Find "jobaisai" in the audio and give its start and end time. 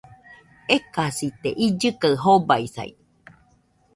2.21-2.91